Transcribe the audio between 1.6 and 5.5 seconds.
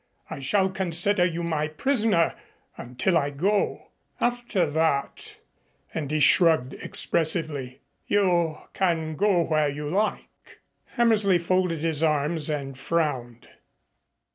prisoner until I go. After that"